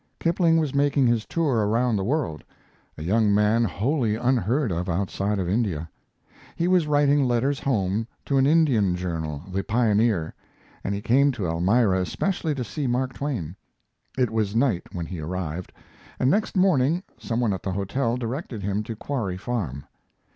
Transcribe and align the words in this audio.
Kipling 0.19 0.57
was 0.57 0.73
making 0.73 1.05
his 1.05 1.27
tour 1.27 1.57
around 1.67 1.95
the 1.95 2.03
world, 2.03 2.43
a 2.97 3.03
young 3.03 3.31
man 3.31 3.65
wholly 3.65 4.15
unheard 4.15 4.71
of 4.71 4.89
outside 4.89 5.37
of 5.37 5.47
India. 5.47 5.87
He 6.55 6.67
was 6.67 6.87
writing 6.87 7.23
letters 7.23 7.59
home 7.59 8.07
to 8.25 8.39
an 8.39 8.47
Indian 8.47 8.95
journal, 8.95 9.43
The 9.51 9.63
Pioneer, 9.63 10.33
and 10.83 10.95
he 10.95 11.03
came 11.03 11.31
to 11.33 11.45
Elmira 11.45 12.01
especially 12.01 12.55
to 12.55 12.63
see 12.63 12.87
Mark 12.87 13.13
Twain. 13.13 13.55
It 14.17 14.31
was 14.31 14.55
night 14.55 14.87
when 14.91 15.05
he 15.05 15.19
arrived, 15.19 15.71
and 16.17 16.31
next 16.31 16.57
morning 16.57 17.03
some 17.19 17.39
one 17.39 17.53
at 17.53 17.61
the 17.61 17.73
hotel 17.73 18.17
directed 18.17 18.63
him 18.63 18.81
to 18.81 18.95
Quarry 18.95 19.37
Farm. 19.37 19.85